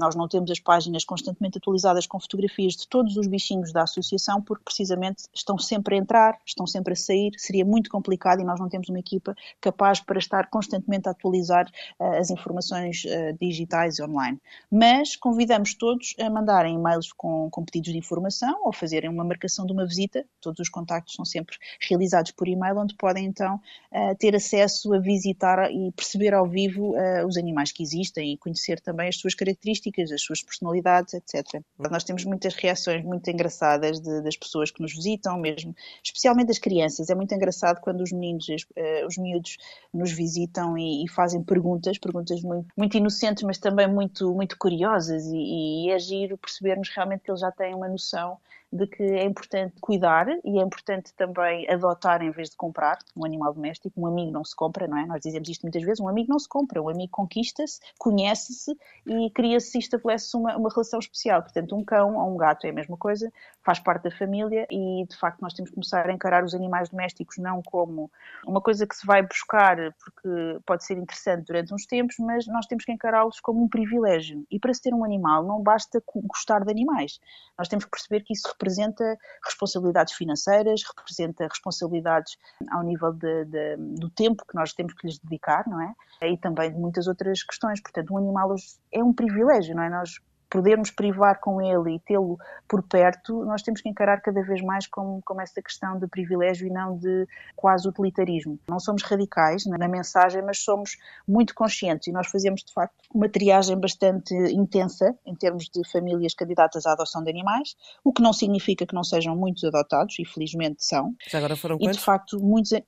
nós 0.00 0.16
não 0.16 0.26
temos 0.26 0.50
as 0.50 0.58
páginas 0.58 1.04
constantemente 1.04 1.58
atualizadas 1.58 2.06
com 2.06 2.18
fotografias 2.18 2.74
de 2.74 2.88
todos 2.88 3.16
os 3.16 3.28
bichinhos 3.28 3.72
da 3.72 3.84
associação, 3.84 4.42
porque 4.42 4.64
precisamente 4.64 5.24
estão 5.32 5.56
sempre 5.56 5.94
a 5.94 5.98
entrar, 5.98 6.38
estão 6.44 6.66
sempre 6.66 6.94
a 6.94 6.96
sair. 6.96 7.32
Seria 7.36 7.64
muito 7.64 7.88
complicado 7.88 8.37
e 8.40 8.44
nós 8.44 8.60
não 8.60 8.68
temos 8.68 8.88
uma 8.88 8.98
equipa 8.98 9.34
capaz 9.60 10.00
para 10.00 10.18
estar 10.18 10.48
constantemente 10.50 11.08
a 11.08 11.12
atualizar 11.12 11.70
ah, 11.98 12.18
as 12.18 12.30
informações 12.30 13.04
ah, 13.06 13.32
digitais 13.40 13.98
e 13.98 14.02
online. 14.02 14.38
Mas 14.70 15.16
convidamos 15.16 15.74
todos 15.74 16.14
a 16.20 16.30
mandarem 16.30 16.74
e-mails 16.74 17.12
com, 17.12 17.48
com 17.50 17.64
pedidos 17.64 17.92
de 17.92 17.98
informação 17.98 18.62
ou 18.64 18.72
fazerem 18.72 19.10
uma 19.10 19.24
marcação 19.24 19.66
de 19.66 19.72
uma 19.72 19.86
visita. 19.86 20.24
Todos 20.40 20.60
os 20.60 20.68
contactos 20.68 21.14
são 21.14 21.24
sempre 21.24 21.56
realizados 21.88 22.32
por 22.32 22.48
e-mail, 22.48 22.78
onde 22.78 22.94
podem 22.94 23.24
então 23.24 23.60
ah, 23.92 24.14
ter 24.14 24.34
acesso 24.34 24.92
a 24.92 24.98
visitar 24.98 25.70
e 25.70 25.92
perceber 25.92 26.34
ao 26.34 26.46
vivo 26.46 26.94
uh, 26.94 27.26
os 27.26 27.36
animais 27.36 27.72
que 27.72 27.82
existem 27.82 28.32
e 28.32 28.36
conhecer 28.36 28.80
também 28.80 29.08
as 29.08 29.16
suas 29.16 29.34
características, 29.34 30.12
as 30.12 30.22
suas 30.22 30.42
personalidades, 30.42 31.14
etc. 31.14 31.62
Nós 31.90 32.04
temos 32.04 32.24
muitas 32.24 32.54
reações 32.54 33.04
muito 33.04 33.28
engraçadas 33.30 34.00
de, 34.00 34.22
das 34.22 34.36
pessoas 34.36 34.70
que 34.70 34.80
nos 34.80 34.94
visitam, 34.94 35.38
mesmo, 35.38 35.74
especialmente 36.02 36.48
das 36.48 36.58
crianças. 36.58 37.10
É 37.10 37.14
muito 37.14 37.34
engraçado 37.34 37.80
quando 37.80 38.00
os 38.02 38.12
meninos, 38.12 38.27
uh, 38.36 39.06
os 39.06 39.16
miúdos, 39.16 39.56
nos 39.92 40.12
visitam 40.12 40.76
e, 40.76 41.04
e 41.04 41.08
fazem 41.08 41.42
perguntas, 41.42 41.98
perguntas 41.98 42.42
muito, 42.42 42.68
muito, 42.76 42.96
inocentes, 42.96 43.42
mas 43.42 43.58
também 43.58 43.88
muito, 43.88 44.34
muito 44.34 44.56
curiosas, 44.58 45.26
e, 45.26 45.86
e 45.86 45.90
é 45.90 45.98
giro 45.98 46.36
percebermos 46.38 46.88
realmente 46.90 47.22
que 47.22 47.30
eles 47.30 47.40
já 47.40 47.50
têm 47.50 47.74
uma 47.74 47.88
noção 47.88 48.38
de 48.72 48.86
que 48.86 49.02
é 49.02 49.24
importante 49.24 49.74
cuidar 49.80 50.28
e 50.44 50.58
é 50.58 50.62
importante 50.62 51.12
também 51.14 51.68
adotar 51.70 52.22
em 52.22 52.30
vez 52.30 52.50
de 52.50 52.56
comprar 52.56 52.98
um 53.16 53.24
animal 53.24 53.54
doméstico. 53.54 53.98
Um 53.98 54.06
amigo 54.06 54.30
não 54.30 54.44
se 54.44 54.54
compra, 54.54 54.86
não 54.86 54.98
é? 54.98 55.06
Nós 55.06 55.22
dizemos 55.22 55.48
isto 55.48 55.62
muitas 55.62 55.82
vezes: 55.82 56.00
um 56.00 56.08
amigo 56.08 56.30
não 56.30 56.38
se 56.38 56.48
compra, 56.48 56.82
um 56.82 56.88
amigo 56.88 57.10
conquista-se, 57.10 57.80
conhece-se 57.98 58.76
e 59.06 59.30
cria-se 59.30 59.78
e 59.78 59.80
estabelece-se 59.80 60.36
uma, 60.36 60.56
uma 60.56 60.68
relação 60.68 60.98
especial. 60.98 61.42
Portanto, 61.42 61.74
um 61.74 61.84
cão 61.84 62.16
ou 62.16 62.34
um 62.34 62.36
gato 62.36 62.66
é 62.66 62.70
a 62.70 62.72
mesma 62.72 62.96
coisa, 62.96 63.32
faz 63.68 63.78
parte 63.78 64.04
da 64.04 64.10
família 64.10 64.66
e 64.70 65.04
de 65.06 65.14
facto 65.14 65.42
nós 65.42 65.52
temos 65.52 65.68
que 65.68 65.74
começar 65.74 66.08
a 66.08 66.10
encarar 66.10 66.42
os 66.42 66.54
animais 66.54 66.88
domésticos 66.88 67.36
não 67.36 67.60
como 67.60 68.10
uma 68.46 68.62
coisa 68.62 68.86
que 68.86 68.96
se 68.96 69.06
vai 69.06 69.20
buscar 69.20 69.76
porque 70.02 70.58
pode 70.64 70.86
ser 70.86 70.96
interessante 70.96 71.44
durante 71.44 71.74
uns 71.74 71.84
tempos, 71.84 72.16
mas 72.18 72.46
nós 72.46 72.64
temos 72.64 72.86
que 72.86 72.92
encará-los 72.92 73.40
como 73.40 73.62
um 73.62 73.68
privilégio. 73.68 74.46
E 74.50 74.58
para 74.58 74.72
se 74.72 74.80
ter 74.80 74.94
um 74.94 75.04
animal 75.04 75.44
não 75.44 75.62
basta 75.62 76.02
gostar 76.24 76.64
de 76.64 76.70
animais. 76.70 77.20
Nós 77.58 77.68
temos 77.68 77.84
que 77.84 77.90
perceber 77.90 78.22
que 78.22 78.32
isso 78.32 78.48
representa 78.48 79.18
responsabilidades 79.44 80.14
financeiras, 80.14 80.82
representa 80.96 81.46
responsabilidades 81.46 82.38
ao 82.70 82.82
nível 82.82 83.12
de, 83.12 83.44
de, 83.44 83.76
do 83.76 84.08
tempo 84.08 84.46
que 84.48 84.54
nós 84.54 84.72
temos 84.72 84.94
que 84.94 85.06
lhes 85.06 85.18
dedicar, 85.18 85.68
não 85.68 85.82
é? 85.82 85.94
E 86.22 86.38
também 86.38 86.72
de 86.72 86.78
muitas 86.78 87.06
outras 87.06 87.42
questões. 87.42 87.82
Portanto, 87.82 88.14
um 88.14 88.16
animal 88.16 88.54
é 88.90 89.04
um 89.04 89.12
privilégio, 89.12 89.76
não 89.76 89.82
é? 89.82 89.90
Nós 89.90 90.18
podermos 90.50 90.90
privar 90.90 91.40
com 91.40 91.60
ele 91.60 91.96
e 91.96 92.00
tê-lo 92.00 92.38
por 92.66 92.82
perto, 92.82 93.44
nós 93.44 93.62
temos 93.62 93.80
que 93.80 93.88
encarar 93.88 94.20
cada 94.20 94.42
vez 94.42 94.62
mais 94.62 94.86
como, 94.86 95.20
como 95.24 95.40
essa 95.40 95.60
questão 95.60 95.98
de 95.98 96.06
privilégio 96.06 96.66
e 96.66 96.70
não 96.70 96.96
de 96.96 97.26
quase 97.54 97.88
utilitarismo. 97.88 98.58
Não 98.68 98.80
somos 98.80 99.02
radicais 99.02 99.66
na 99.66 99.88
mensagem, 99.88 100.42
mas 100.42 100.58
somos 100.58 100.96
muito 101.26 101.54
conscientes 101.54 102.08
e 102.08 102.12
nós 102.12 102.28
fazemos, 102.28 102.62
de 102.62 102.72
facto, 102.72 102.94
uma 103.14 103.28
triagem 103.28 103.78
bastante 103.78 104.34
intensa 104.34 105.14
em 105.26 105.34
termos 105.34 105.68
de 105.68 105.88
famílias 105.90 106.34
candidatas 106.34 106.86
à 106.86 106.92
adoção 106.92 107.22
de 107.22 107.30
animais, 107.30 107.76
o 108.02 108.12
que 108.12 108.22
não 108.22 108.32
significa 108.32 108.86
que 108.86 108.94
não 108.94 109.04
sejam 109.04 109.36
muitos 109.36 109.64
adotados, 109.64 110.18
e 110.18 110.24
felizmente 110.24 110.84
são. 110.84 111.14
Já 111.28 111.38
agora 111.38 111.56
foram 111.56 111.78
quantos? 111.78 111.96
E, 111.96 111.98
de 111.98 112.04
facto, 112.04 112.40
muitos 112.40 112.80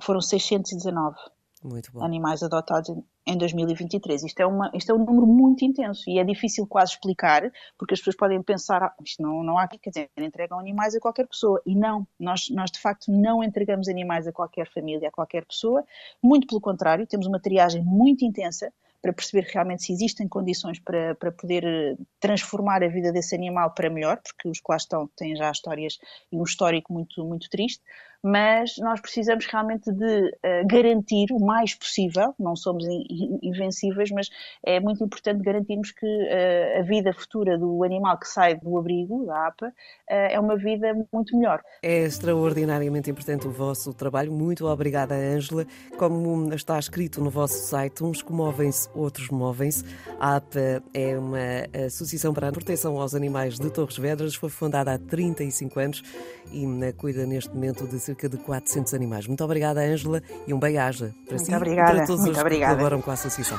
foram 0.00 0.20
619 0.20 1.16
muito 1.16 1.24
bom. 1.24 1.33
Animais 2.00 2.42
adotados 2.42 2.94
em 3.26 3.38
2023. 3.38 4.24
Isto 4.24 4.40
é, 4.40 4.46
uma, 4.46 4.70
isto 4.74 4.92
é 4.92 4.94
um 4.94 5.04
número 5.04 5.26
muito 5.26 5.64
intenso 5.64 6.08
e 6.08 6.18
é 6.18 6.24
difícil 6.24 6.66
quase 6.66 6.92
explicar, 6.92 7.50
porque 7.78 7.94
as 7.94 8.00
pessoas 8.00 8.16
podem 8.16 8.42
pensar, 8.42 8.82
ah, 8.82 8.94
isto 9.04 9.22
não, 9.22 9.42
não 9.42 9.58
há, 9.58 9.66
quer 9.66 9.90
dizer, 9.90 10.10
entregam 10.18 10.58
animais 10.58 10.94
a 10.94 11.00
qualquer 11.00 11.26
pessoa. 11.26 11.60
E 11.64 11.74
não, 11.74 12.06
nós, 12.18 12.50
nós 12.50 12.70
de 12.70 12.78
facto 12.78 13.10
não 13.10 13.42
entregamos 13.42 13.88
animais 13.88 14.26
a 14.26 14.32
qualquer 14.32 14.70
família, 14.70 15.08
a 15.08 15.12
qualquer 15.12 15.44
pessoa, 15.46 15.84
muito 16.22 16.46
pelo 16.46 16.60
contrário, 16.60 17.06
temos 17.06 17.26
uma 17.26 17.40
triagem 17.40 17.82
muito 17.82 18.24
intensa 18.24 18.72
para 19.00 19.12
perceber 19.12 19.46
realmente 19.52 19.82
se 19.82 19.92
existem 19.92 20.26
condições 20.26 20.78
para, 20.78 21.14
para 21.16 21.30
poder 21.30 21.62
eh, 21.62 21.94
transformar 22.18 22.82
a 22.82 22.88
vida 22.88 23.12
desse 23.12 23.34
animal 23.34 23.70
para 23.74 23.90
melhor, 23.90 24.18
porque 24.22 24.48
os 24.48 24.58
que 24.58 24.64
lá 24.66 24.76
estão 24.76 25.06
têm 25.14 25.36
já 25.36 25.50
histórias 25.50 25.98
e 26.32 26.38
um 26.38 26.42
histórico 26.42 26.90
muito, 26.90 27.22
muito 27.22 27.50
triste 27.50 27.82
mas 28.24 28.76
nós 28.78 29.02
precisamos 29.02 29.44
realmente 29.44 29.92
de 29.92 30.28
uh, 30.28 30.66
garantir 30.66 31.26
o 31.30 31.38
mais 31.38 31.74
possível, 31.74 32.34
não 32.38 32.56
somos 32.56 32.82
invencíveis, 33.42 34.10
mas 34.10 34.30
é 34.64 34.80
muito 34.80 35.04
importante 35.04 35.42
garantirmos 35.42 35.90
que 35.92 36.06
uh, 36.06 36.78
a 36.78 36.82
vida 36.82 37.12
futura 37.12 37.58
do 37.58 37.84
animal 37.84 38.18
que 38.18 38.26
sai 38.26 38.54
do 38.54 38.78
abrigo, 38.78 39.26
da 39.26 39.48
APA, 39.48 39.66
uh, 39.66 39.72
é 40.08 40.40
uma 40.40 40.56
vida 40.56 40.94
muito 41.12 41.36
melhor. 41.36 41.60
É 41.82 41.98
extraordinariamente 41.98 43.10
importante 43.10 43.46
o 43.46 43.50
vosso 43.50 43.92
trabalho. 43.92 44.32
Muito 44.32 44.64
obrigada, 44.64 45.14
Ângela. 45.14 45.66
Como 45.98 46.54
está 46.54 46.78
escrito 46.78 47.22
no 47.22 47.28
vosso 47.28 47.58
site, 47.66 48.02
uns 48.02 48.22
comovem-se, 48.22 48.88
outros 48.94 49.28
movem-se. 49.28 49.84
A 50.18 50.36
APA 50.36 50.82
é 50.94 51.18
uma 51.18 51.84
associação 51.86 52.32
para 52.32 52.48
a 52.48 52.52
proteção 52.52 52.98
aos 52.98 53.14
animais 53.14 53.58
de 53.58 53.70
Torres 53.70 53.98
Vedras, 53.98 54.34
foi 54.34 54.48
fundada 54.48 54.94
há 54.94 54.98
35 54.98 55.78
anos 55.78 56.02
e 56.50 56.64
cuida 56.94 57.26
neste 57.26 57.50
momento 57.52 57.86
de 57.86 57.98
cerca 58.14 58.28
de 58.28 58.36
400 58.38 58.94
animais. 58.94 59.26
Muito 59.26 59.42
obrigada, 59.44 59.80
Ângela, 59.82 60.22
e 60.46 60.54
um 60.54 60.58
bem-aja 60.58 61.14
para 61.26 61.34
Muito 61.36 61.46
si 61.46 61.54
obrigada. 61.54 61.96
para 61.96 62.06
todos 62.06 62.24
os 62.24 62.38
obrigada. 62.38 62.72
que 62.74 62.78
colaboram 62.78 63.02
com 63.02 63.10
a 63.10 63.14
Associação. 63.14 63.58